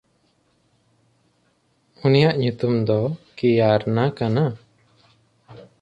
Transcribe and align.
ᱩᱱᱤᱭᱟᱜ 2.05 2.35
ᱧᱩᱛᱩᱢ 2.41 2.75
ᱫᱚ 2.87 2.99
ᱠᱤᱭᱟᱨᱱᱟ 3.35 4.03
ᱠᱟᱱᱟ᱾ 4.17 4.45